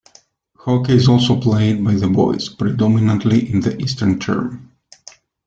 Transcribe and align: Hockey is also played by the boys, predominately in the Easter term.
Hockey 0.55 0.93
is 0.93 1.07
also 1.07 1.39
played 1.39 1.83
by 1.85 1.93
the 1.93 2.07
boys, 2.07 2.49
predominately 2.49 3.53
in 3.53 3.59
the 3.61 3.77
Easter 3.79 4.17
term. 4.17 4.71